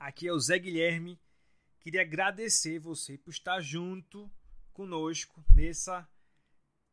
Aqui 0.00 0.26
é 0.26 0.32
o 0.32 0.40
Zé 0.40 0.58
Guilherme. 0.58 1.20
Queria 1.78 2.00
agradecer 2.00 2.78
você 2.78 3.18
por 3.18 3.32
estar 3.32 3.60
junto 3.60 4.32
conosco 4.72 5.44
nessa 5.54 6.08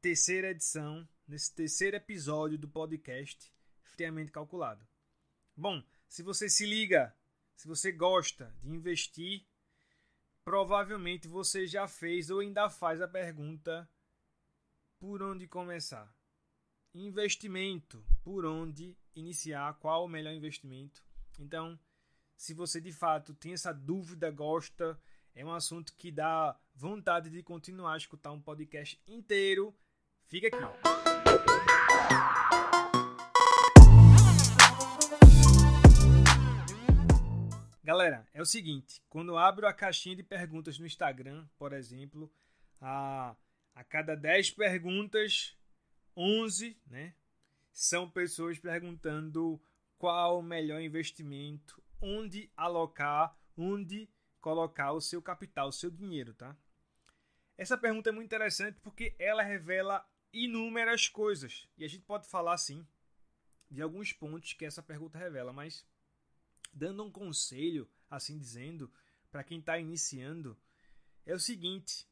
terceira 0.01 0.49
edição, 0.49 1.07
nesse 1.25 1.55
terceiro 1.55 1.95
episódio 1.95 2.57
do 2.57 2.67
podcast 2.67 3.49
Friamente 3.81 4.29
Calculado. 4.29 4.85
Bom, 5.55 5.81
se 6.09 6.21
você 6.21 6.49
se 6.49 6.65
liga, 6.65 7.15
se 7.55 7.65
você 7.65 7.93
gosta 7.93 8.53
de 8.61 8.71
investir, 8.71 9.47
provavelmente 10.43 11.29
você 11.29 11.65
já 11.65 11.87
fez 11.87 12.29
ou 12.29 12.41
ainda 12.41 12.69
faz 12.69 13.01
a 13.01 13.07
pergunta: 13.07 13.89
por 14.99 15.23
onde 15.23 15.47
começar? 15.47 16.13
Investimento, 16.93 18.03
por 18.21 18.45
onde 18.45 18.97
iniciar? 19.15 19.79
Qual 19.79 20.03
o 20.03 20.09
melhor 20.09 20.33
investimento? 20.33 21.01
Então, 21.39 21.79
se 22.37 22.53
você 22.53 22.79
de 22.79 22.93
fato 22.93 23.33
tem 23.33 23.53
essa 23.53 23.73
dúvida, 23.73 24.29
gosta, 24.29 24.97
é 25.33 25.43
um 25.43 25.51
assunto 25.51 25.93
que 25.97 26.11
dá 26.11 26.55
vontade 26.75 27.31
de 27.31 27.41
continuar 27.41 27.95
a 27.95 27.97
escutar 27.97 28.31
um 28.31 28.39
podcast 28.39 29.01
inteiro, 29.07 29.75
fica 30.27 30.47
aqui. 30.47 30.57
Galera, 37.83 38.27
é 38.33 38.41
o 38.41 38.45
seguinte, 38.45 39.01
quando 39.09 39.29
eu 39.29 39.37
abro 39.37 39.65
a 39.65 39.73
caixinha 39.73 40.15
de 40.15 40.23
perguntas 40.23 40.77
no 40.77 40.85
Instagram, 40.85 41.47
por 41.57 41.73
exemplo, 41.73 42.31
a, 42.79 43.35
a 43.73 43.83
cada 43.83 44.15
10 44.15 44.51
perguntas, 44.51 45.57
11, 46.15 46.77
né, 46.85 47.15
são 47.71 48.07
pessoas 48.07 48.59
perguntando 48.59 49.59
qual 49.97 50.39
o 50.39 50.43
melhor 50.43 50.81
investimento 50.81 51.81
onde 52.01 52.51
alocar, 52.55 53.37
onde 53.55 54.09
colocar 54.39 54.91
o 54.91 55.01
seu 55.01 55.21
capital, 55.21 55.69
o 55.69 55.73
seu 55.73 55.89
dinheiro, 55.89 56.33
tá? 56.33 56.55
Essa 57.57 57.77
pergunta 57.77 58.09
é 58.09 58.13
muito 58.13 58.27
interessante 58.27 58.79
porque 58.81 59.15
ela 59.17 59.41
revela 59.41 60.07
inúmeras 60.31 61.07
coisas 61.07 61.67
e 61.77 61.83
a 61.83 61.87
gente 61.87 62.03
pode 62.03 62.27
falar 62.27 62.53
assim 62.53 62.87
de 63.69 63.81
alguns 63.81 64.13
pontos 64.13 64.53
que 64.53 64.65
essa 64.65 64.81
pergunta 64.81 65.17
revela, 65.17 65.51
mas 65.51 65.85
dando 66.71 67.03
um 67.03 67.11
conselho, 67.11 67.89
assim 68.09 68.37
dizendo, 68.37 68.91
para 69.31 69.43
quem 69.43 69.59
está 69.59 69.77
iniciando, 69.77 70.57
é 71.25 71.33
o 71.33 71.39
seguinte: 71.39 72.07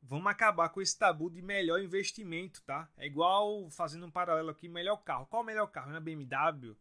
vamos 0.00 0.28
acabar 0.28 0.68
com 0.70 0.80
esse 0.80 0.98
tabu 0.98 1.28
de 1.28 1.42
melhor 1.42 1.80
investimento, 1.80 2.62
tá? 2.62 2.90
É 2.96 3.06
igual 3.06 3.68
fazendo 3.70 4.06
um 4.06 4.10
paralelo 4.10 4.50
aqui, 4.50 4.68
melhor 4.68 4.98
carro. 4.98 5.26
Qual 5.26 5.42
o 5.42 5.46
melhor 5.46 5.66
carro? 5.66 5.90
É 5.90 5.94
uma 5.94 6.00
BMW? 6.00 6.76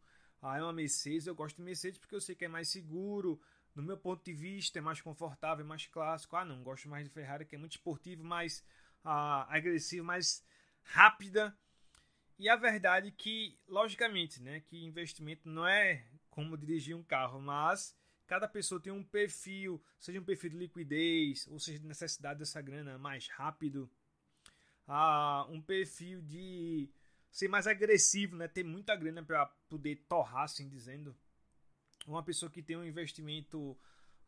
Ah, 0.45 0.57
é 0.57 0.61
uma 0.61 0.73
Mercedes, 0.73 1.25
eu 1.25 1.33
gosto 1.33 1.55
de 1.55 1.61
Mercedes 1.61 1.97
porque 1.97 2.13
eu 2.13 2.19
sei 2.19 2.35
que 2.35 2.43
é 2.43 2.49
mais 2.49 2.67
seguro, 2.67 3.39
no 3.73 3.81
meu 3.81 3.97
ponto 3.97 4.25
de 4.25 4.33
vista 4.33 4.77
é 4.77 4.81
mais 4.81 4.99
confortável, 4.99 5.63
é 5.63 5.67
mais 5.67 5.87
clássico. 5.87 6.35
Ah, 6.35 6.43
não, 6.43 6.61
gosto 6.61 6.89
mais 6.89 7.05
de 7.05 7.09
Ferrari 7.09 7.45
que 7.45 7.55
é 7.55 7.57
muito 7.57 7.71
esportivo, 7.71 8.25
mais 8.25 8.61
ah, 9.05 9.47
agressivo, 9.49 10.03
mais 10.03 10.45
rápida. 10.83 11.57
E 12.37 12.49
a 12.49 12.57
verdade 12.57 13.07
é 13.07 13.11
que, 13.11 13.57
logicamente, 13.69 14.41
né, 14.41 14.59
que 14.59 14.83
investimento 14.83 15.47
não 15.47 15.65
é 15.65 16.05
como 16.29 16.57
dirigir 16.57 16.93
um 16.93 17.03
carro, 17.03 17.39
mas 17.39 17.95
cada 18.27 18.45
pessoa 18.45 18.81
tem 18.81 18.91
um 18.91 19.03
perfil, 19.03 19.81
seja 19.97 20.19
um 20.19 20.25
perfil 20.25 20.49
de 20.49 20.57
liquidez, 20.57 21.47
ou 21.47 21.57
seja, 21.57 21.79
de 21.79 21.87
necessidade 21.87 22.39
dessa 22.39 22.61
grana 22.61 22.97
mais 22.97 23.29
rápido, 23.29 23.89
ah, 24.85 25.47
um 25.49 25.61
perfil 25.61 26.21
de 26.21 26.89
ser 27.33 27.47
mais 27.47 27.65
agressivo, 27.65 28.35
né? 28.35 28.47
Ter 28.47 28.63
muita 28.63 28.95
grana 28.95 29.23
para 29.23 29.47
poder 29.67 29.95
torrar, 30.07 30.43
assim 30.43 30.69
dizendo. 30.69 31.15
Uma 32.05 32.21
pessoa 32.21 32.51
que 32.51 32.61
tem 32.61 32.77
um 32.77 32.85
investimento 32.85 33.75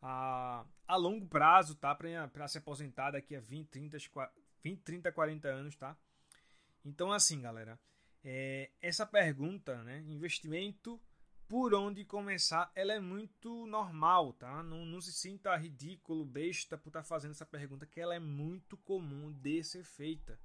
a, 0.02 0.66
a 0.88 0.96
longo 0.96 1.26
prazo, 1.26 1.76
tá? 1.76 1.94
Para 1.94 2.48
se 2.48 2.58
aposentar 2.58 3.12
daqui 3.12 3.36
a 3.36 3.40
20, 3.40 3.68
30, 3.68 3.98
20, 4.60 4.82
30, 4.82 5.12
40 5.12 5.48
anos, 5.48 5.76
tá? 5.76 5.96
Então, 6.84 7.12
assim, 7.12 7.40
galera, 7.40 7.78
é, 8.24 8.72
essa 8.82 9.06
pergunta, 9.06 9.84
né? 9.84 10.00
Investimento, 10.08 11.00
por 11.46 11.74
onde 11.74 12.04
começar, 12.04 12.72
ela 12.74 12.92
é 12.92 12.98
muito 12.98 13.66
normal, 13.66 14.32
tá? 14.32 14.64
Não, 14.64 14.84
não 14.84 15.00
se 15.00 15.12
sinta 15.12 15.54
ridículo, 15.56 16.24
besta 16.24 16.76
por 16.76 16.88
estar 16.88 17.02
tá 17.02 17.08
fazendo 17.08 17.30
essa 17.30 17.46
pergunta, 17.46 17.86
que 17.86 18.00
ela 18.00 18.16
é 18.16 18.20
muito 18.20 18.76
comum 18.78 19.32
de 19.32 19.62
ser 19.62 19.84
feita. 19.84 20.36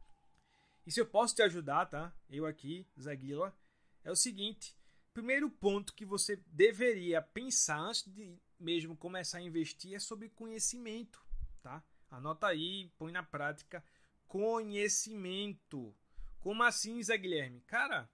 E 0.85 0.91
se 0.91 0.99
eu 0.99 1.05
posso 1.05 1.35
te 1.35 1.41
ajudar, 1.41 1.85
tá? 1.85 2.13
Eu 2.29 2.45
aqui, 2.45 2.87
Zaguila, 2.99 3.55
é 4.03 4.11
o 4.11 4.15
seguinte: 4.15 4.75
primeiro 5.13 5.49
ponto 5.49 5.93
que 5.93 6.05
você 6.05 6.37
deveria 6.47 7.21
pensar 7.21 7.79
antes 7.79 8.03
de 8.11 8.37
mesmo 8.59 8.95
começar 8.95 9.39
a 9.39 9.41
investir 9.41 9.93
é 9.93 9.99
sobre 9.99 10.29
conhecimento, 10.29 11.23
tá? 11.61 11.83
Anota 12.09 12.47
aí, 12.47 12.91
põe 12.97 13.11
na 13.11 13.23
prática 13.23 13.83
conhecimento. 14.27 15.95
Como 16.39 16.63
assim, 16.63 17.01
Zé 17.03 17.17
Guilherme? 17.17 17.61
Cara, 17.61 18.09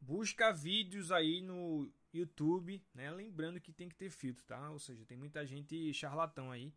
busca 0.00 0.52
vídeos 0.52 1.10
aí 1.10 1.40
no 1.40 1.90
YouTube, 2.12 2.84
né? 2.94 3.10
Lembrando 3.10 3.60
que 3.60 3.72
tem 3.72 3.88
que 3.88 3.94
ter 3.94 4.10
filtro, 4.10 4.44
tá? 4.44 4.70
Ou 4.70 4.78
seja, 4.78 5.04
tem 5.04 5.16
muita 5.16 5.46
gente 5.46 5.92
charlatão 5.94 6.50
aí. 6.50 6.72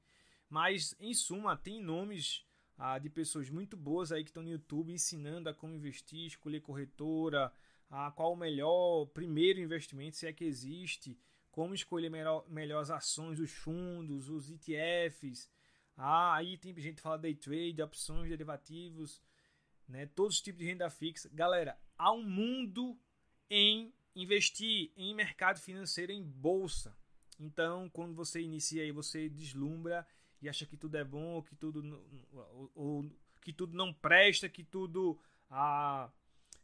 Mas, 0.49 0.95
em 0.99 1.13
suma, 1.13 1.55
tem 1.55 1.81
nomes 1.81 2.45
ah, 2.83 2.97
de 2.97 3.11
pessoas 3.11 3.47
muito 3.47 3.77
boas 3.77 4.11
aí 4.11 4.23
que 4.23 4.31
estão 4.31 4.41
no 4.41 4.49
YouTube 4.49 4.91
ensinando 4.91 5.47
a 5.47 5.53
como 5.53 5.75
investir, 5.75 6.25
escolher 6.25 6.61
corretora, 6.61 7.53
a 7.87 8.09
qual 8.09 8.33
o 8.33 8.35
melhor 8.35 9.05
primeiro 9.13 9.59
investimento, 9.59 10.17
se 10.17 10.25
é 10.25 10.33
que 10.33 10.43
existe, 10.43 11.15
como 11.51 11.75
escolher 11.75 12.09
melhor, 12.09 12.43
melhor 12.49 12.79
as 12.81 12.89
ações, 12.89 13.39
os 13.39 13.51
fundos, 13.51 14.29
os 14.29 14.49
ETFs. 14.49 15.47
Ah, 15.95 16.33
aí 16.33 16.57
tem 16.57 16.73
gente 16.81 16.95
que 16.95 17.01
fala 17.03 17.19
day 17.19 17.35
trade, 17.35 17.83
opções, 17.83 18.27
derivativos, 18.27 19.21
né? 19.87 20.07
Todos 20.07 20.37
os 20.37 20.41
tipos 20.41 20.61
de 20.61 20.65
renda 20.65 20.89
fixa. 20.89 21.29
Galera, 21.31 21.77
há 21.99 22.11
um 22.11 22.23
mundo 22.23 22.99
em 23.47 23.93
investir 24.15 24.91
em 24.97 25.13
mercado 25.13 25.59
financeiro 25.59 26.11
em 26.11 26.23
bolsa. 26.23 26.97
Então, 27.39 27.87
quando 27.91 28.15
você 28.15 28.41
inicia 28.41 28.81
aí, 28.81 28.91
você 28.91 29.29
deslumbra 29.29 30.03
e 30.41 30.49
acha 30.49 30.65
que 30.65 30.75
tudo 30.75 30.97
é 30.97 31.03
bom, 31.03 31.41
que 31.41 31.55
tudo 31.55 32.03
ou, 32.33 32.71
ou 32.75 33.11
que 33.41 33.53
tudo 33.53 33.75
não 33.75 33.93
presta, 33.93 34.49
que 34.49 34.63
tudo 34.63 35.19
ah, 35.49 36.09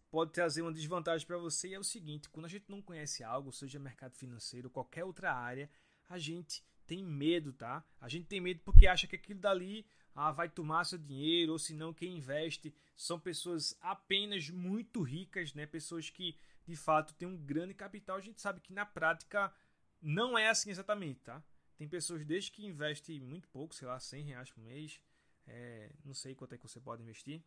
pode 0.10 0.32
trazer 0.32 0.62
uma 0.62 0.72
desvantagem 0.72 1.26
para 1.26 1.38
você. 1.38 1.70
E 1.70 1.74
é 1.74 1.80
o 1.80 1.84
seguinte, 1.84 2.30
quando 2.30 2.46
a 2.46 2.50
gente 2.50 2.66
não 2.70 2.82
conhece 2.82 3.24
algo, 3.24 3.52
seja 3.52 3.80
mercado 3.80 4.16
financeiro, 4.16 4.70
qualquer 4.70 5.04
outra 5.04 5.34
área, 5.34 5.70
a 6.08 6.18
gente 6.18 6.64
tem 6.86 7.04
medo, 7.04 7.52
tá? 7.52 7.84
A 8.00 8.08
gente 8.08 8.28
tem 8.28 8.40
medo 8.40 8.62
porque 8.64 8.88
acha 8.88 9.08
que 9.08 9.16
aquilo 9.16 9.40
dali 9.40 9.86
ah, 10.16 10.32
vai 10.32 10.50
tomar 10.50 10.86
seu 10.86 10.98
dinheiro, 10.98 11.52
ou 11.52 11.60
se 11.60 11.74
não, 11.74 11.94
quem 11.94 12.18
investe 12.18 12.74
são 12.96 13.20
pessoas 13.20 13.78
apenas 13.82 14.50
muito 14.50 15.02
ricas, 15.02 15.54
né? 15.54 15.66
Pessoas 15.66 16.10
que 16.10 16.36
de 16.66 16.76
fato 16.76 17.14
têm 17.14 17.28
um 17.28 17.38
grande 17.38 17.74
capital. 17.74 18.18
A 18.18 18.22
gente 18.22 18.42
sabe 18.42 18.60
que 18.60 18.74
na 18.74 18.86
prática 18.86 19.54
não 20.02 20.38
é 20.38 20.50
assim 20.50 20.70
exatamente, 20.70 21.20
tá? 21.22 21.44
Tem 21.78 21.88
pessoas 21.88 22.26
desde 22.26 22.52
que 22.52 22.66
investem 22.66 23.20
muito 23.20 23.48
pouco, 23.50 23.76
sei 23.76 23.88
lá, 23.88 24.00
100 24.00 24.24
reais 24.24 24.52
por 24.52 24.64
mês. 24.64 25.00
É, 25.46 25.92
não 26.04 26.14
sei 26.14 26.36
quanto 26.36 26.56
é 26.56 26.58
que 26.58 26.68
você 26.68 26.80
pode 26.80 27.04
investir. 27.04 27.42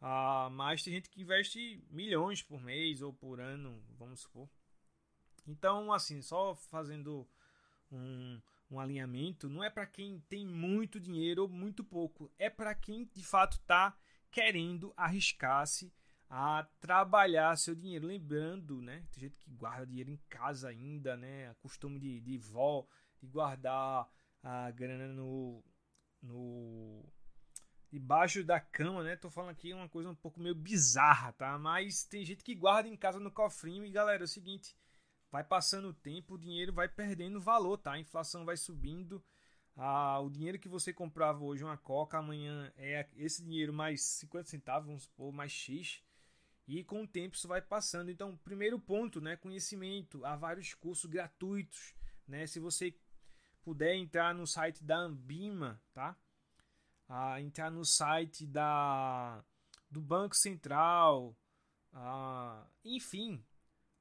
Ah, 0.00 0.48
mas 0.50 0.82
tem 0.82 0.94
gente 0.94 1.10
que 1.10 1.20
investe 1.20 1.84
milhões 1.90 2.42
por 2.42 2.60
mês 2.60 3.02
ou 3.02 3.12
por 3.12 3.40
ano, 3.40 3.82
vamos 3.98 4.20
supor. 4.20 4.48
Então, 5.46 5.92
assim, 5.92 6.20
só 6.20 6.54
fazendo 6.54 7.28
um, 7.90 8.40
um 8.70 8.80
alinhamento, 8.80 9.48
não 9.48 9.62
é 9.62 9.70
para 9.70 9.86
quem 9.86 10.20
tem 10.28 10.44
muito 10.44 10.98
dinheiro 10.98 11.42
ou 11.42 11.48
muito 11.48 11.84
pouco, 11.84 12.30
é 12.38 12.50
para 12.50 12.74
quem 12.74 13.04
de 13.14 13.24
fato 13.24 13.58
está 13.58 13.96
querendo 14.30 14.92
arriscar-se 14.96 15.92
a 16.28 16.66
trabalhar 16.80 17.56
seu 17.56 17.74
dinheiro. 17.74 18.06
Lembrando, 18.06 18.82
né? 18.82 19.04
Tem 19.12 19.22
gente 19.22 19.36
que 19.36 19.50
guarda 19.50 19.86
dinheiro 19.86 20.10
em 20.10 20.20
casa 20.28 20.68
ainda, 20.68 21.16
né? 21.16 21.54
Costume 21.60 21.98
de, 21.98 22.20
de 22.20 22.36
vó, 22.36 22.86
de 23.20 23.26
guardar 23.26 24.08
a 24.42 24.70
grana 24.70 25.08
no, 25.08 25.62
no 26.22 27.04
debaixo 27.90 28.44
da 28.44 28.60
cama, 28.60 29.02
né? 29.02 29.16
Tô 29.16 29.30
falando 29.30 29.50
aqui 29.50 29.72
uma 29.72 29.88
coisa 29.88 30.10
um 30.10 30.14
pouco 30.14 30.40
meio 30.40 30.54
bizarra, 30.54 31.32
tá? 31.32 31.58
Mas 31.58 32.04
tem 32.04 32.24
gente 32.24 32.44
que 32.44 32.54
guarda 32.54 32.88
em 32.88 32.96
casa 32.96 33.18
no 33.18 33.30
cofrinho 33.30 33.84
e 33.84 33.90
galera, 33.90 34.22
é 34.22 34.24
o 34.24 34.28
seguinte, 34.28 34.76
vai 35.30 35.44
passando 35.44 35.88
o 35.88 35.94
tempo, 35.94 36.34
o 36.34 36.38
dinheiro 36.38 36.72
vai 36.72 36.88
perdendo 36.88 37.40
valor, 37.40 37.78
tá? 37.78 37.92
A 37.92 37.98
inflação 37.98 38.44
vai 38.44 38.56
subindo. 38.56 39.24
Ah, 39.76 40.20
o 40.20 40.30
dinheiro 40.30 40.58
que 40.58 40.68
você 40.68 40.92
comprava 40.92 41.44
hoje 41.44 41.62
uma 41.62 41.76
coca, 41.76 42.18
amanhã 42.18 42.72
é 42.76 43.06
esse 43.16 43.44
dinheiro 43.44 43.72
mais 43.72 44.00
50 44.02 44.48
centavos, 44.48 44.86
vamos 44.86 45.02
supor, 45.02 45.32
mais 45.32 45.52
X. 45.52 46.02
E 46.66 46.82
com 46.82 47.02
o 47.02 47.06
tempo 47.06 47.36
isso 47.36 47.46
vai 47.46 47.60
passando. 47.60 48.10
Então, 48.10 48.36
primeiro 48.38 48.78
ponto, 48.78 49.20
né, 49.20 49.36
conhecimento. 49.36 50.24
Há 50.24 50.34
vários 50.34 50.74
cursos 50.74 51.08
gratuitos, 51.08 51.94
né? 52.26 52.46
Se 52.46 52.58
você 52.58 52.94
puder 53.66 53.96
entrar 53.96 54.32
no 54.32 54.46
site 54.46 54.84
da 54.84 54.96
Ambima, 54.96 55.82
tá? 55.92 56.16
Ah, 57.08 57.40
entrar 57.40 57.68
no 57.68 57.84
site 57.84 58.46
da 58.46 59.44
do 59.90 60.00
Banco 60.00 60.36
Central, 60.36 61.36
ah, 61.92 62.64
enfim, 62.84 63.44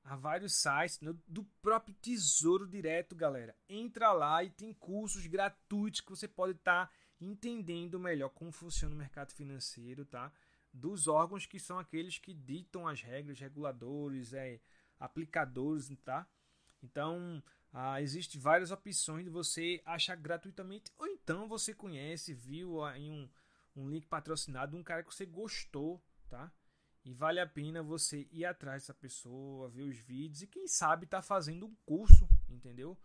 a 0.04 0.16
vários 0.16 0.54
sites 0.54 1.00
no, 1.00 1.20
do 1.28 1.44
próprio 1.64 1.96
Tesouro 1.96 2.68
Direto, 2.68 3.16
galera. 3.16 3.56
Entra 3.68 4.12
lá 4.12 4.44
e 4.44 4.52
tem 4.52 4.72
cursos 4.72 5.26
gratuitos 5.26 6.02
que 6.02 6.12
você 6.12 6.28
pode 6.28 6.60
estar 6.60 6.86
tá 6.86 6.94
entendendo 7.20 8.00
melhor 8.00 8.30
como 8.30 8.52
funciona 8.52 8.94
o 8.94 8.98
mercado 8.98 9.34
financeiro, 9.34 10.06
tá? 10.06 10.32
Dos 10.72 11.08
órgãos 11.08 11.48
que 11.48 11.60
são 11.60 11.80
aqueles 11.80 12.20
que 12.20 12.36
ditam 12.36 12.88
as 12.88 13.02
regras, 13.02 13.40
reguladores, 13.40 14.32
é, 14.32 14.60
aplicadores, 15.00 15.90
tá? 16.04 16.28
Então, 16.84 17.42
ah, 17.78 18.02
existem 18.02 18.40
várias 18.40 18.72
opções 18.72 19.26
de 19.26 19.30
você 19.30 19.82
achar 19.86 20.16
gratuitamente, 20.16 20.90
ou 20.98 21.06
então 21.08 21.46
você 21.46 21.74
conhece, 21.74 22.34
viu 22.34 22.88
em 22.96 23.12
um, 23.12 23.30
um 23.76 23.90
link 23.90 24.08
patrocinado, 24.08 24.78
um 24.78 24.84
cara 24.84 25.04
que 25.04 25.14
você 25.14 25.26
gostou, 25.26 26.02
tá? 26.30 26.50
E 27.04 27.14
vale 27.14 27.38
a 27.38 27.46
pena 27.46 27.84
você 27.84 28.30
ir 28.32 28.46
atrás 28.46 28.84
dessa 28.84 28.94
pessoa, 28.94 29.68
ver 29.68 29.84
os 29.84 29.98
vídeos 29.98 30.42
e 30.42 30.48
quem 30.48 30.70
sabe 30.70 31.06
tá 31.06 31.22
fazendo 31.22 31.66
um 31.66 31.76
curso, 31.86 32.30
entendeu? 32.48 32.98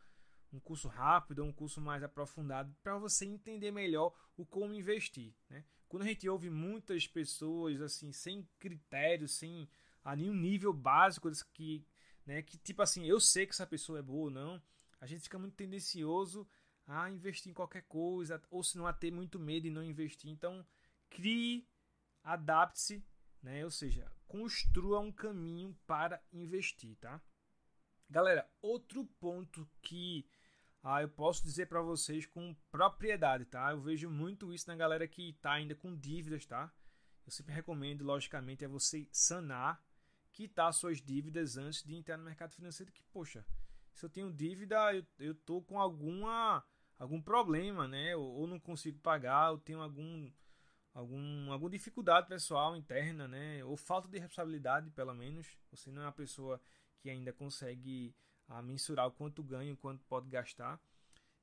Um 0.52 0.60
curso 0.60 0.86
rápido, 0.86 1.42
um 1.42 1.52
curso 1.52 1.80
mais 1.80 2.04
aprofundado 2.04 2.72
para 2.80 2.96
você 2.96 3.24
entender 3.24 3.72
melhor 3.72 4.14
o 4.36 4.46
como 4.46 4.72
investir, 4.72 5.34
né? 5.48 5.64
Quando 5.88 6.04
a 6.04 6.06
gente 6.06 6.28
ouve 6.28 6.48
muitas 6.48 7.08
pessoas 7.08 7.80
assim 7.80 8.12
sem 8.12 8.48
critérios, 8.60 9.32
sem 9.32 9.68
a 10.04 10.14
nenhum 10.14 10.34
nível 10.34 10.72
básico 10.72 11.28
que, 11.52 11.84
né, 12.30 12.42
que 12.42 12.56
tipo 12.58 12.80
assim, 12.80 13.04
eu 13.04 13.18
sei 13.18 13.44
que 13.44 13.52
essa 13.52 13.66
pessoa 13.66 13.98
é 13.98 14.02
boa 14.02 14.24
ou 14.24 14.30
não, 14.30 14.62
a 15.00 15.06
gente 15.06 15.22
fica 15.22 15.38
muito 15.38 15.54
tendencioso 15.54 16.48
a 16.86 17.10
investir 17.10 17.50
em 17.50 17.54
qualquer 17.54 17.82
coisa, 17.82 18.40
ou 18.50 18.62
se 18.62 18.78
não 18.78 18.86
a 18.86 18.92
ter 18.92 19.10
muito 19.10 19.38
medo 19.38 19.66
e 19.66 19.70
não 19.70 19.82
investir. 19.82 20.30
Então, 20.30 20.64
crie, 21.08 21.66
adapte-se 22.22 23.04
né? 23.42 23.64
Ou 23.64 23.70
seja, 23.70 24.10
construa 24.26 25.00
um 25.00 25.10
caminho 25.10 25.76
para 25.86 26.22
investir, 26.32 26.96
tá? 26.96 27.20
Galera, 28.08 28.48
outro 28.60 29.04
ponto 29.18 29.68
que 29.82 30.28
ah, 30.82 31.02
eu 31.02 31.08
posso 31.08 31.42
dizer 31.42 31.66
para 31.66 31.82
vocês 31.82 32.26
com 32.26 32.54
propriedade, 32.70 33.44
tá? 33.44 33.70
Eu 33.70 33.80
vejo 33.80 34.10
muito 34.10 34.52
isso 34.52 34.68
na 34.68 34.76
galera 34.76 35.06
que 35.06 35.30
está 35.30 35.52
ainda 35.52 35.74
com 35.74 35.96
dívidas, 35.96 36.46
tá? 36.46 36.72
Eu 37.24 37.32
sempre 37.32 37.54
recomendo, 37.54 38.04
logicamente, 38.04 38.64
é 38.64 38.68
você 38.68 39.06
sanar, 39.12 39.82
quitar 40.32 40.72
suas 40.72 41.00
dívidas 41.00 41.56
antes 41.56 41.82
de 41.82 41.94
entrar 41.94 42.16
no 42.16 42.24
mercado 42.24 42.52
financeiro. 42.52 42.92
Que, 42.92 43.02
poxa, 43.12 43.44
se 43.94 44.04
eu 44.04 44.10
tenho 44.10 44.32
dívida, 44.32 44.94
eu, 44.94 45.04
eu 45.18 45.34
tô 45.34 45.62
com 45.62 45.78
alguma 45.78 46.64
algum 46.98 47.20
problema, 47.20 47.88
né? 47.88 48.14
Ou, 48.16 48.24
ou 48.24 48.46
não 48.46 48.60
consigo 48.60 48.98
pagar, 48.98 49.50
ou 49.50 49.58
tenho 49.58 49.80
algum 49.80 50.30
algum, 50.94 51.52
alguma 51.52 51.70
dificuldade 51.70 52.28
pessoal 52.28 52.76
interna, 52.76 53.26
né? 53.26 53.64
Ou 53.64 53.76
falta 53.76 54.08
de 54.08 54.18
responsabilidade, 54.18 54.90
pelo 54.90 55.14
menos. 55.14 55.58
Você 55.70 55.90
não 55.90 56.02
é 56.02 56.06
uma 56.06 56.12
pessoa 56.12 56.60
que 56.98 57.08
ainda 57.08 57.32
consegue 57.32 58.14
a, 58.48 58.62
mensurar 58.62 59.06
o 59.06 59.12
quanto 59.12 59.42
ganha, 59.42 59.72
o 59.72 59.76
quanto 59.76 60.04
pode 60.04 60.28
gastar. 60.28 60.80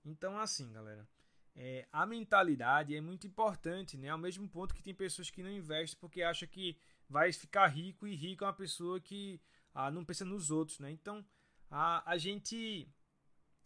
Então, 0.06 0.38
assim, 0.40 0.72
galera, 0.72 1.08
é, 1.56 1.88
a 1.92 2.06
mentalidade 2.06 2.96
é 2.96 3.02
muito 3.02 3.26
importante, 3.26 3.98
né? 3.98 4.10
Ao 4.10 4.18
mesmo 4.18 4.48
ponto 4.48 4.76
que 4.76 4.84
tem 4.84 4.94
pessoas 4.94 5.30
que 5.30 5.44
não 5.44 5.50
investem 5.50 6.00
porque 6.00 6.22
acham 6.22 6.48
que 6.48 6.78
vai 7.10 7.32
ficar 7.32 7.68
rico 7.68 8.08
e 8.08 8.16
rico 8.16 8.44
é 8.44 8.48
uma 8.48 8.54
pessoa 8.54 9.00
que 9.00 9.42
ah, 9.74 9.92
não 9.92 10.04
pensa 10.04 10.26
nos 10.26 10.52
outros, 10.52 10.80
né? 10.80 10.92
Então, 10.92 11.26
a, 11.70 12.10
a 12.10 12.18
gente, 12.18 12.88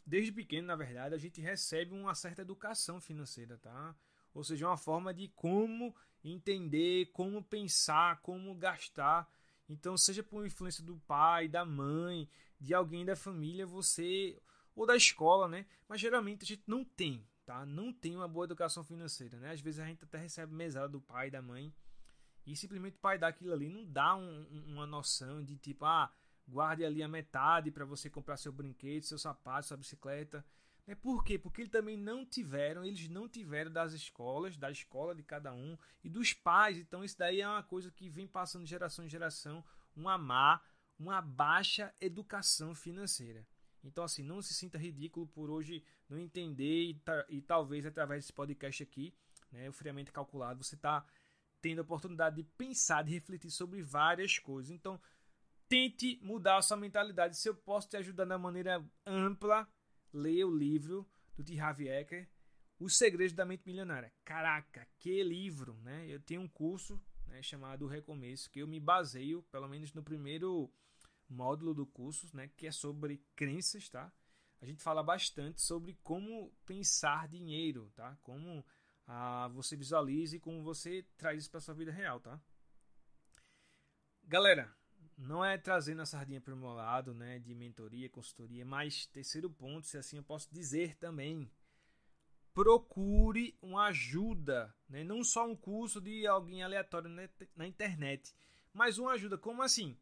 desde 0.06 0.32
pequeno, 0.32 0.68
na 0.68 0.76
verdade, 0.76 1.16
a 1.16 1.18
gente 1.18 1.40
recebe 1.42 1.94
uma 1.94 2.14
certa 2.16 2.42
educação 2.42 3.00
financeira, 3.00 3.58
tá? 3.58 3.96
ou 4.34 4.44
seja, 4.44 4.68
uma 4.68 4.78
forma 4.78 5.14
de 5.14 5.28
como 5.30 5.96
entender, 6.24 7.08
como 7.08 7.44
pensar, 7.44 8.22
como 8.22 8.56
gastar. 8.56 9.30
Então, 9.68 9.98
seja 9.98 10.24
por 10.24 10.46
influência 10.46 10.84
do 10.84 10.98
pai, 11.00 11.48
da 11.48 11.66
mãe, 11.66 12.30
de 12.60 12.74
alguém 12.74 13.06
da 13.06 13.16
família, 13.16 13.66
você 13.66 14.42
ou 14.76 14.86
da 14.86 14.96
escola, 14.96 15.48
né? 15.48 15.66
Mas 15.88 16.00
geralmente 16.00 16.44
a 16.44 16.48
gente 16.48 16.64
não 16.66 16.84
tem, 16.84 17.26
tá? 17.46 17.66
Não 17.66 17.92
tem 17.92 18.16
uma 18.16 18.28
boa 18.28 18.46
educação 18.46 18.84
financeira, 18.84 19.38
né? 19.38 19.52
Às 19.52 19.62
vezes 19.62 19.80
a 19.80 19.86
gente 19.86 20.04
até 20.04 20.18
recebe 20.18 20.54
mesada 20.54 20.88
do 20.88 21.02
pai, 21.02 21.30
da 21.30 21.42
mãe, 21.42 21.74
e 22.46 22.56
simplesmente 22.56 22.98
pai 22.98 23.18
dá 23.18 23.28
aquilo 23.28 23.54
ali, 23.54 23.70
não 23.70 23.86
dá 23.86 24.16
um, 24.16 24.46
uma 24.68 24.86
noção 24.86 25.44
de 25.44 25.56
tipo, 25.58 25.86
ah, 25.86 26.12
guarde 26.48 26.84
ali 26.84 27.04
a 27.04 27.08
metade 27.08 27.72
para 27.72 27.86
você 27.86 28.10
comprar 28.10 28.38
seu 28.38 28.52
brinquedo, 28.52 29.04
seu 29.04 29.18
sapato, 29.18 29.68
sua 29.68 29.78
bicicleta. 29.78 30.46
É 30.88 30.96
por 30.96 31.24
quê? 31.24 31.38
Porque 31.38 31.62
eles 31.62 31.72
também 31.72 31.96
não 31.96 32.26
tiveram, 32.26 32.84
eles 32.84 33.08
não 33.08 33.30
tiveram 33.30 33.72
das 33.72 33.94
escolas, 33.94 34.58
da 34.58 34.72
escola 34.72 35.14
de 35.14 35.24
cada 35.24 35.54
um 35.54 35.78
e 36.04 36.10
dos 36.10 36.34
pais. 36.34 36.78
Então 36.78 37.04
isso 37.04 37.18
daí 37.18 37.42
é 37.42 37.48
uma 37.48 37.64
coisa 37.64 37.92
que 37.92 38.10
vem 38.10 38.28
passando 38.28 38.64
de 38.64 38.70
geração 38.70 39.06
em 39.06 39.10
geração, 39.10 39.64
uma 39.96 40.18
má, 40.18 40.62
uma 40.98 41.22
baixa 41.22 41.94
educação 42.02 42.74
financeira. 42.74 43.46
Então 43.84 44.04
assim, 44.04 44.24
não 44.24 44.42
se 44.42 44.54
sinta 44.54 44.78
ridículo 44.78 45.28
por 45.28 45.50
hoje 45.50 45.84
não 46.10 46.18
entender 46.18 46.90
e, 46.90 47.02
e 47.30 47.42
talvez 47.42 47.86
através 47.86 48.24
desse 48.24 48.34
podcast 48.34 48.84
aqui, 48.84 49.14
né, 49.52 49.70
o 49.70 49.74
friamente 49.74 50.12
calculado, 50.12 50.64
você 50.64 50.76
está 50.76 51.06
tendo 51.62 51.80
a 51.80 51.84
oportunidade 51.84 52.38
de 52.38 52.44
pensar, 52.44 53.04
de 53.04 53.12
refletir 53.12 53.52
sobre 53.52 53.81
várias 53.81 54.40
coisas. 54.40 54.72
Então, 54.72 55.00
tente 55.68 56.19
mudar 56.22 56.58
a 56.58 56.62
sua 56.62 56.78
mentalidade. 56.78 57.38
Se 57.38 57.48
eu 57.48 57.56
posso 57.56 57.88
te 57.88 57.98
ajudar 57.98 58.25
da 58.25 58.38
maneira 58.38 58.84
ampla, 59.06 59.68
leia 60.13 60.48
o 60.48 60.56
livro 60.56 61.08
do 61.36 61.44
T. 61.44 61.60
Harv 61.60 61.81
Eker, 61.81 62.28
Os 62.80 62.98
Segredos 62.98 63.34
da 63.34 63.46
Mente 63.46 63.66
Milionária. 63.66 64.12
Caraca, 64.25 64.88
que 65.00 65.24
livro, 65.24 65.80
né? 65.81 66.06
Eu 66.10 66.19
tenho 66.19 66.42
um 66.42 66.48
curso 66.48 67.02
né, 67.28 67.42
chamado 67.42 67.88
Recomeço, 67.88 68.50
que 68.50 68.60
eu 68.60 68.68
me 68.68 68.80
baseio, 68.80 69.44
pelo 69.44 69.68
menos 69.68 69.94
no 69.94 70.04
primeiro 70.04 70.69
módulo 71.30 71.74
do 71.74 71.86
curso, 71.86 72.28
né, 72.36 72.50
que 72.58 72.68
é 72.68 72.72
sobre 72.72 73.24
crenças, 73.36 73.88
tá? 73.88 74.12
A 74.62 74.66
gente 74.66 74.84
fala 74.84 75.02
bastante 75.02 75.62
sobre 75.62 75.98
como 76.04 76.54
pensar 76.66 77.28
dinheiro, 77.28 77.90
tá? 77.96 78.16
Como 78.22 78.63
ah, 79.07 79.50
você 79.50 79.75
visualiza 79.75 80.36
e 80.36 80.39
como 80.39 80.63
você 80.63 81.06
traz 81.18 81.42
isso 81.42 81.51
para 81.51 81.59
sua 81.59 81.74
vida 81.74 81.92
real, 81.92 82.19
tá? 82.19 82.39
Galera, 84.24 84.74
não 85.18 85.44
é 85.44 85.57
trazendo 85.57 86.01
a 86.01 86.06
sardinha 86.06 86.42
para 86.42 86.53
o 86.53 86.57
meu 86.57 86.74
lado, 86.74 87.13
né, 87.13 87.39
de 87.39 87.53
mentoria, 87.53 88.09
consultoria, 88.09 88.65
mas 88.65 89.06
terceiro 89.07 89.50
ponto, 89.50 89.86
se 89.86 89.98
assim 89.98 90.18
eu 90.18 90.24
posso 90.24 90.51
dizer 90.51 90.95
também, 90.95 91.51
procure 92.53 93.57
uma 93.62 93.88
ajuda, 93.88 94.74
né, 94.89 95.03
não 95.03 95.24
só 95.24 95.48
um 95.48 95.56
curso 95.56 96.01
de 96.01 96.25
alguém 96.25 96.63
aleatório 96.63 97.09
na 97.56 97.68
internet, 97.68 98.36
mas 98.74 98.98
uma 98.98 99.12
ajuda, 99.12 99.38
como 99.38 99.62
assim? 99.62 99.98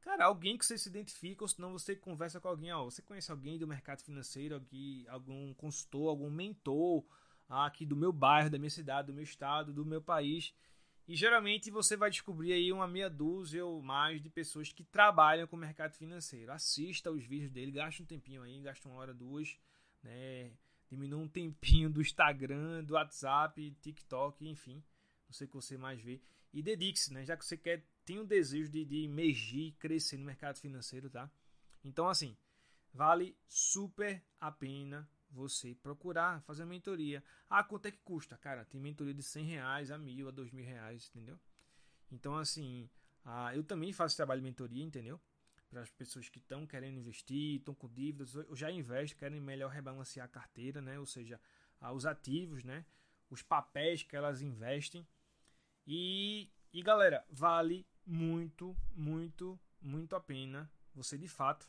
Cara, 0.00 0.24
alguém 0.24 0.58
que 0.58 0.66
você 0.66 0.76
se 0.76 0.88
identifica, 0.88 1.44
ou 1.44 1.48
senão 1.48 1.72
você 1.72 1.94
conversa 1.94 2.40
com 2.40 2.48
alguém, 2.48 2.72
ó, 2.72 2.84
você 2.84 3.00
conhece 3.00 3.30
alguém 3.30 3.56
do 3.56 3.68
mercado 3.68 4.02
financeiro, 4.02 4.56
aqui, 4.56 5.06
algum 5.08 5.54
consultor, 5.54 6.08
algum 6.08 6.28
mentor 6.28 7.04
aqui 7.52 7.84
do 7.84 7.96
meu 7.96 8.12
bairro, 8.12 8.50
da 8.50 8.58
minha 8.58 8.70
cidade, 8.70 9.08
do 9.08 9.14
meu 9.14 9.24
estado, 9.24 9.72
do 9.72 9.84
meu 9.84 10.00
país, 10.00 10.54
e 11.06 11.16
geralmente 11.16 11.70
você 11.70 11.96
vai 11.96 12.10
descobrir 12.10 12.52
aí 12.52 12.72
uma 12.72 12.86
meia 12.86 13.10
dúzia 13.10 13.64
ou 13.66 13.82
mais 13.82 14.22
de 14.22 14.30
pessoas 14.30 14.72
que 14.72 14.84
trabalham 14.84 15.46
com 15.46 15.56
o 15.56 15.58
mercado 15.58 15.94
financeiro. 15.94 16.52
Assista 16.52 17.10
os 17.10 17.24
vídeos 17.24 17.50
dele, 17.50 17.72
gasta 17.72 18.02
um 18.02 18.06
tempinho 18.06 18.42
aí, 18.42 18.60
gasta 18.60 18.88
uma 18.88 18.98
hora, 18.98 19.12
duas, 19.12 19.58
né? 20.02 20.52
Diminua 20.88 21.20
um 21.20 21.28
tempinho 21.28 21.90
do 21.90 22.00
Instagram, 22.00 22.84
do 22.84 22.94
WhatsApp, 22.94 23.76
TikTok, 23.80 24.46
enfim. 24.46 24.82
Não 25.26 25.32
sei 25.32 25.46
o 25.46 25.48
que 25.48 25.56
você 25.56 25.76
mais 25.76 26.00
vê. 26.00 26.20
E 26.52 26.62
dedique-se, 26.62 27.12
né? 27.12 27.24
Já 27.24 27.36
que 27.36 27.44
você 27.44 27.56
quer, 27.56 27.84
tem 28.04 28.18
o 28.18 28.24
desejo 28.24 28.70
de, 28.70 28.84
de 28.84 29.04
emergir, 29.04 29.72
crescer 29.78 30.18
no 30.18 30.24
mercado 30.24 30.58
financeiro, 30.58 31.10
tá? 31.10 31.30
Então, 31.82 32.08
assim, 32.08 32.36
vale 32.92 33.36
super 33.48 34.22
a 34.40 34.52
pena 34.52 35.08
você 35.32 35.74
procurar 35.74 36.42
fazer 36.42 36.64
mentoria. 36.64 37.24
Ah, 37.48 37.64
quanto 37.64 37.86
é 37.86 37.90
que 37.90 37.98
custa? 37.98 38.36
Cara, 38.36 38.64
tem 38.64 38.80
mentoria 38.80 39.14
de 39.14 39.22
100 39.22 39.44
reais 39.44 39.90
a 39.90 39.98
mil, 39.98 40.28
a 40.28 40.30
dois 40.30 40.50
mil 40.50 40.64
reais, 40.64 41.08
entendeu? 41.08 41.38
Então, 42.10 42.36
assim, 42.36 42.88
ah, 43.24 43.54
eu 43.54 43.64
também 43.64 43.92
faço 43.92 44.16
trabalho 44.16 44.40
de 44.40 44.44
mentoria, 44.44 44.84
entendeu? 44.84 45.20
Para 45.70 45.80
as 45.80 45.90
pessoas 45.90 46.28
que 46.28 46.38
estão 46.38 46.66
querendo 46.66 46.98
investir, 46.98 47.56
estão 47.56 47.74
com 47.74 47.88
dívidas, 47.88 48.36
ou 48.36 48.54
já 48.54 48.70
investem, 48.70 49.18
querem 49.18 49.40
melhor 49.40 49.70
rebalancear 49.70 50.26
a 50.26 50.28
carteira, 50.28 50.82
né? 50.82 50.98
Ou 50.98 51.06
seja, 51.06 51.40
ah, 51.80 51.92
os 51.92 52.04
ativos, 52.04 52.62
né? 52.62 52.84
Os 53.30 53.42
papéis 53.42 54.02
que 54.02 54.14
elas 54.14 54.42
investem. 54.42 55.06
E, 55.86 56.50
e 56.72 56.82
galera, 56.82 57.24
vale 57.30 57.86
muito, 58.06 58.76
muito, 58.94 59.58
muito 59.80 60.14
a 60.14 60.20
pena 60.20 60.70
você 60.94 61.16
de 61.16 61.28
fato 61.28 61.68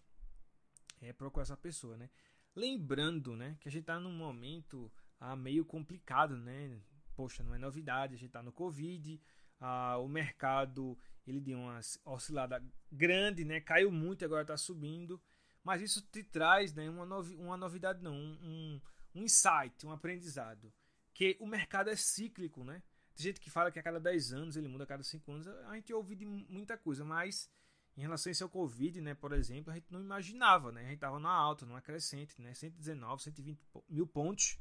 é, 1.01 1.13
procurar 1.13 1.43
essa 1.43 1.57
pessoa, 1.57 1.97
né? 1.97 2.09
Lembrando, 2.55 3.35
né, 3.35 3.57
que 3.59 3.67
a 3.67 3.71
gente 3.71 3.81
está 3.81 3.99
num 3.99 4.11
momento 4.11 4.91
ah, 5.19 5.35
meio 5.35 5.65
complicado, 5.65 6.37
né? 6.37 6.79
Poxa, 7.15 7.43
não 7.43 7.55
é 7.55 7.57
novidade, 7.57 8.15
a 8.15 8.17
gente 8.17 8.27
está 8.27 8.43
no 8.43 8.51
Covid, 8.51 9.19
ah, 9.59 9.97
o 9.97 10.07
mercado 10.07 10.97
ele 11.25 11.39
deu 11.39 11.57
uma 11.57 11.79
oscilada 12.05 12.63
grande, 12.91 13.45
né? 13.45 13.61
Caiu 13.61 13.91
muito, 13.91 14.25
agora 14.25 14.41
está 14.41 14.57
subindo, 14.57 15.21
mas 15.63 15.81
isso 15.81 16.01
te 16.11 16.23
traz, 16.23 16.73
né, 16.73 16.89
uma, 16.89 17.05
novi 17.05 17.35
uma 17.35 17.55
novidade, 17.55 18.03
não, 18.03 18.13
um, 18.13 18.81
um 19.15 19.23
insight, 19.23 19.85
um 19.85 19.91
aprendizado, 19.91 20.73
que 21.13 21.37
o 21.39 21.47
mercado 21.47 21.89
é 21.89 21.95
cíclico, 21.95 22.63
né? 22.63 22.83
Tem 23.15 23.25
gente 23.25 23.39
que 23.39 23.49
fala 23.49 23.71
que 23.71 23.79
a 23.79 23.83
cada 23.83 23.99
10 23.99 24.33
anos 24.33 24.57
ele 24.57 24.67
muda, 24.67 24.83
a 24.83 24.87
cada 24.87 25.03
5 25.03 25.31
anos, 25.31 25.47
a 25.47 25.75
gente 25.75 25.93
ouve 25.93 26.15
de 26.15 26.25
muita 26.25 26.77
coisa, 26.77 27.05
mas 27.05 27.49
em 27.95 28.01
relação 28.01 28.31
a 28.31 28.43
ao 28.43 28.49
Covid, 28.49 29.01
né, 29.01 29.13
por 29.13 29.33
exemplo, 29.33 29.71
a 29.71 29.75
gente 29.75 29.91
não 29.91 30.01
imaginava, 30.01 30.71
né? 30.71 30.81
A 30.81 30.85
gente 30.85 30.95
estava 30.95 31.19
na 31.19 31.29
alta, 31.29 31.65
numa 31.65 31.81
crescente, 31.81 32.41
né? 32.41 32.53
119, 32.53 33.21
120 33.21 33.59
mil 33.87 34.07
pontos 34.07 34.57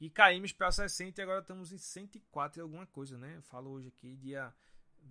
e 0.00 0.08
caímos 0.08 0.52
para 0.52 0.70
60 0.70 1.20
e 1.20 1.22
agora 1.22 1.40
estamos 1.40 1.72
em 1.72 1.78
104 1.78 2.60
e 2.60 2.62
alguma 2.62 2.86
coisa, 2.86 3.18
né? 3.18 3.36
Eu 3.36 3.42
falo 3.42 3.70
hoje 3.70 3.88
aqui, 3.88 4.16
dia 4.16 4.54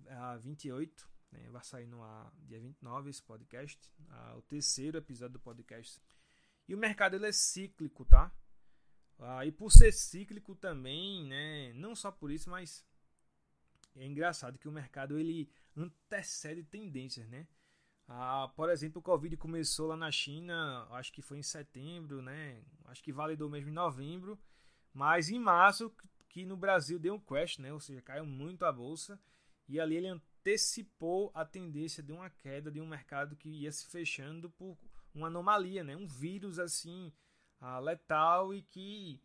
uh, 0.06 0.38
28, 0.40 1.08
né? 1.30 1.50
Vai 1.50 1.62
sair 1.62 1.86
no 1.86 2.00
dia 2.46 2.58
29 2.58 3.10
esse 3.10 3.22
podcast, 3.22 3.78
uh, 4.00 4.38
o 4.38 4.42
terceiro 4.42 4.96
episódio 4.96 5.34
do 5.34 5.40
podcast. 5.40 6.00
E 6.66 6.74
o 6.74 6.78
mercado 6.78 7.16
ele 7.16 7.26
é 7.26 7.32
cíclico, 7.32 8.04
tá? 8.06 8.32
Uh, 9.18 9.42
e 9.44 9.52
por 9.52 9.70
ser 9.70 9.92
cíclico 9.92 10.54
também, 10.54 11.26
né? 11.26 11.72
Não 11.74 11.94
só 11.94 12.10
por 12.10 12.30
isso, 12.30 12.48
mas 12.48 12.82
é 13.94 14.06
engraçado 14.06 14.58
que 14.58 14.68
o 14.68 14.72
mercado 14.72 15.18
ele 15.18 15.50
antecede 15.76 16.62
tendências, 16.62 17.28
né? 17.28 17.46
Ah, 18.08 18.50
por 18.56 18.70
exemplo, 18.70 19.00
o 19.00 19.02
Covid 19.02 19.36
começou 19.36 19.88
lá 19.88 19.96
na 19.96 20.10
China, 20.10 20.86
acho 20.92 21.12
que 21.12 21.20
foi 21.20 21.38
em 21.38 21.42
setembro, 21.42 22.22
né? 22.22 22.62
Acho 22.86 23.02
que 23.02 23.12
validou 23.12 23.50
mesmo 23.50 23.68
em 23.68 23.74
novembro. 23.74 24.38
Mas 24.94 25.28
em 25.28 25.38
março, 25.38 25.94
que 26.28 26.46
no 26.46 26.56
Brasil 26.56 26.98
deu 26.98 27.14
um 27.14 27.20
crash, 27.20 27.58
né? 27.58 27.70
Ou 27.70 27.78
seja, 27.78 28.00
caiu 28.00 28.24
muito 28.24 28.64
a 28.64 28.72
bolsa. 28.72 29.20
E 29.68 29.78
ali 29.78 29.96
ele 29.96 30.08
antecipou 30.08 31.30
a 31.34 31.44
tendência 31.44 32.02
de 32.02 32.10
uma 32.10 32.30
queda 32.30 32.70
de 32.70 32.80
um 32.80 32.86
mercado 32.86 33.36
que 33.36 33.50
ia 33.50 33.70
se 33.70 33.86
fechando 33.86 34.48
por 34.48 34.78
uma 35.14 35.26
anomalia, 35.26 35.84
né? 35.84 35.94
Um 35.94 36.06
vírus 36.06 36.58
assim 36.58 37.12
ah, 37.60 37.78
letal 37.78 38.54
e 38.54 38.62
que 38.62 39.20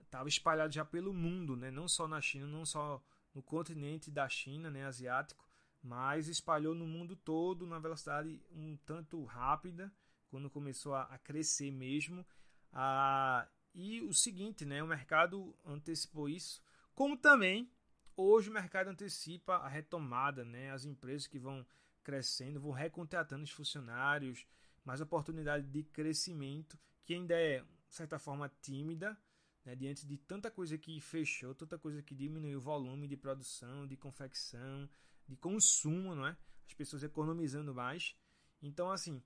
estava 0.00 0.28
espalhado 0.28 0.72
já 0.72 0.84
pelo 0.84 1.12
mundo, 1.12 1.56
né? 1.56 1.72
Não 1.72 1.88
só 1.88 2.06
na 2.06 2.20
China, 2.20 2.46
não 2.46 2.64
só 2.64 3.02
no 3.34 3.42
continente 3.42 4.10
da 4.10 4.28
China, 4.28 4.70
né, 4.70 4.84
asiático, 4.84 5.44
mas 5.82 6.28
espalhou 6.28 6.74
no 6.74 6.86
mundo 6.86 7.16
todo 7.16 7.66
na 7.66 7.78
velocidade 7.78 8.40
um 8.52 8.76
tanto 8.84 9.24
rápida, 9.24 9.92
quando 10.28 10.48
começou 10.48 10.94
a, 10.94 11.02
a 11.04 11.18
crescer 11.18 11.70
mesmo. 11.70 12.24
Ah, 12.72 13.46
e 13.74 14.00
o 14.02 14.14
seguinte, 14.14 14.64
né, 14.64 14.82
o 14.82 14.86
mercado 14.86 15.54
antecipou 15.64 16.28
isso, 16.28 16.62
como 16.94 17.16
também 17.16 17.70
hoje 18.16 18.50
o 18.50 18.52
mercado 18.52 18.88
antecipa 18.88 19.56
a 19.56 19.68
retomada, 19.68 20.44
né, 20.44 20.70
as 20.70 20.84
empresas 20.84 21.26
que 21.26 21.38
vão 21.38 21.66
crescendo, 22.02 22.60
vão 22.60 22.72
recontratando 22.72 23.44
os 23.44 23.50
funcionários, 23.50 24.46
mais 24.84 25.00
oportunidade 25.00 25.66
de 25.66 25.82
crescimento, 25.84 26.78
que 27.04 27.14
ainda 27.14 27.34
é, 27.34 27.60
de 27.60 27.94
certa 27.94 28.18
forma, 28.18 28.50
tímida, 28.60 29.16
né, 29.64 29.74
diante 29.74 30.06
de 30.06 30.16
tanta 30.16 30.50
coisa 30.50 30.76
que 30.76 31.00
fechou, 31.00 31.54
tanta 31.54 31.78
coisa 31.78 32.02
que 32.02 32.14
diminuiu 32.14 32.58
o 32.58 32.62
volume 32.62 33.06
de 33.06 33.16
produção, 33.16 33.86
de 33.86 33.96
confecção, 33.96 34.88
de 35.28 35.36
consumo, 35.36 36.14
não 36.14 36.26
é? 36.26 36.36
As 36.66 36.74
pessoas 36.74 37.02
economizando 37.02 37.74
mais. 37.74 38.16
Então, 38.60 38.90
assim, 38.90 39.22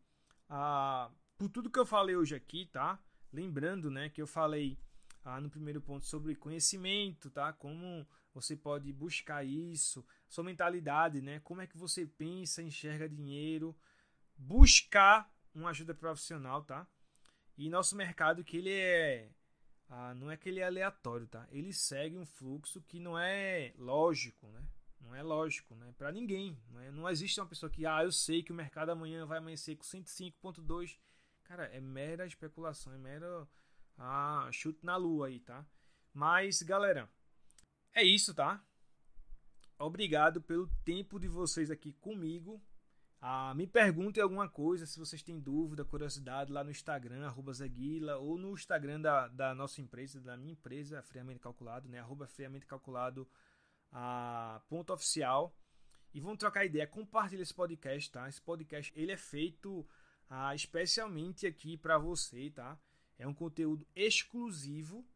a, 0.48 1.10
por 1.36 1.48
tudo 1.48 1.70
que 1.70 1.78
eu 1.78 1.86
falei 1.86 2.16
hoje 2.16 2.34
aqui, 2.34 2.66
tá? 2.66 3.02
Lembrando, 3.32 3.90
né, 3.90 4.08
que 4.08 4.22
eu 4.22 4.26
falei 4.26 4.78
ah, 5.24 5.40
no 5.40 5.50
primeiro 5.50 5.80
ponto 5.80 6.06
sobre 6.06 6.34
conhecimento, 6.34 7.30
tá? 7.30 7.52
Como 7.52 8.06
você 8.32 8.56
pode 8.56 8.92
buscar 8.92 9.44
isso, 9.44 10.06
sua 10.28 10.44
mentalidade, 10.44 11.20
né? 11.20 11.40
Como 11.40 11.60
é 11.60 11.66
que 11.66 11.76
você 11.76 12.06
pensa, 12.06 12.62
enxerga 12.62 13.08
dinheiro, 13.08 13.76
buscar 14.36 15.30
uma 15.54 15.70
ajuda 15.70 15.94
profissional, 15.94 16.62
tá? 16.62 16.86
E 17.56 17.68
nosso 17.68 17.96
mercado 17.96 18.44
que 18.44 18.58
ele 18.58 18.70
é 18.70 19.30
ah, 19.88 20.14
não 20.14 20.30
é 20.30 20.36
que 20.36 20.48
ele 20.48 20.60
é 20.60 20.64
aleatório, 20.64 21.26
tá? 21.28 21.46
Ele 21.50 21.72
segue 21.72 22.16
um 22.16 22.26
fluxo 22.26 22.82
que 22.82 22.98
não 22.98 23.18
é 23.18 23.72
lógico, 23.78 24.48
né? 24.48 24.62
Não 25.06 25.14
é 25.14 25.22
lógico, 25.22 25.74
né? 25.76 25.94
Para 25.96 26.10
ninguém. 26.10 26.58
Não, 26.70 26.80
é? 26.80 26.90
não 26.90 27.08
existe 27.08 27.40
uma 27.40 27.46
pessoa 27.46 27.70
que, 27.70 27.86
ah, 27.86 28.02
eu 28.02 28.10
sei 28.10 28.42
que 28.42 28.52
o 28.52 28.54
mercado 28.54 28.90
amanhã 28.90 29.24
vai 29.24 29.38
amanhecer 29.38 29.76
com 29.76 29.84
105.2. 29.84 30.98
Cara, 31.44 31.66
é 31.66 31.80
mera 31.80 32.26
especulação, 32.26 32.92
é 32.92 32.98
mera 32.98 33.46
ah, 33.96 34.48
chute 34.52 34.84
na 34.84 34.96
lua 34.96 35.28
aí, 35.28 35.38
tá? 35.38 35.64
Mas, 36.12 36.60
galera, 36.62 37.08
é 37.94 38.02
isso, 38.02 38.34
tá? 38.34 38.62
Obrigado 39.78 40.40
pelo 40.40 40.66
tempo 40.84 41.20
de 41.20 41.28
vocês 41.28 41.70
aqui 41.70 41.92
comigo. 41.92 42.60
Ah, 43.20 43.54
me 43.54 43.66
perguntem 43.66 44.22
alguma 44.22 44.48
coisa, 44.48 44.86
se 44.86 44.98
vocês 44.98 45.22
têm 45.22 45.38
dúvida, 45.38 45.84
curiosidade, 45.84 46.52
lá 46.52 46.62
no 46.64 46.70
Instagram, 46.70 47.26
arroba 47.26 47.52
Zeguila, 47.52 48.16
ou 48.16 48.36
no 48.36 48.52
Instagram 48.52 49.00
da, 49.00 49.28
da 49.28 49.54
nossa 49.54 49.80
empresa, 49.80 50.20
da 50.20 50.36
minha 50.36 50.52
empresa, 50.52 51.02
Friamente 51.02 51.40
Calculado, 51.40 51.88
né? 51.88 52.00
Arroba 52.00 52.26
Friamente 52.26 52.66
Calculado, 52.66 53.28
ah, 53.98 54.60
ponto 54.68 54.92
oficial. 54.92 55.56
E 56.12 56.20
vamos 56.20 56.38
trocar 56.38 56.64
ideia, 56.64 56.86
compartilha 56.86 57.42
esse 57.42 57.54
podcast, 57.54 58.10
tá? 58.10 58.28
Esse 58.28 58.40
podcast, 58.40 58.92
ele 58.94 59.12
é 59.12 59.16
feito 59.16 59.86
ah, 60.28 60.54
especialmente 60.54 61.46
aqui 61.46 61.76
para 61.76 61.98
você, 61.98 62.50
tá? 62.50 62.78
É 63.18 63.26
um 63.26 63.34
conteúdo 63.34 63.86
exclusivo, 63.94 65.06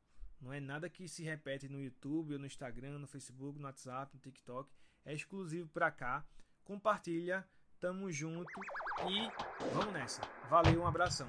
não 0.40 0.52
é 0.52 0.60
nada 0.60 0.88
que 0.88 1.06
se 1.06 1.22
repete 1.22 1.68
no 1.68 1.82
YouTube, 1.82 2.38
no 2.38 2.46
Instagram, 2.46 2.98
no 2.98 3.06
Facebook, 3.06 3.58
no 3.58 3.66
WhatsApp, 3.66 4.14
no 4.14 4.20
TikTok. 4.20 4.70
É 5.04 5.12
exclusivo 5.12 5.68
para 5.68 5.90
cá. 5.90 6.26
Compartilha 6.64 7.46
Tamo 7.80 8.12
junto 8.12 8.60
e 9.08 9.72
vamos 9.72 9.94
nessa. 9.94 10.20
Valeu, 10.50 10.82
um 10.82 10.86
abração. 10.86 11.26